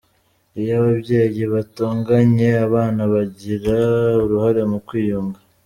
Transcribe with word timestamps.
Iyo 0.59 0.71
ababyeyi 0.79 1.41
batonganye, 1.53 2.49
abana 2.65 3.01
bagira 3.13 3.77
uruhare 4.23 4.61
mu 4.71 4.79
kwiyunga. 4.87 5.39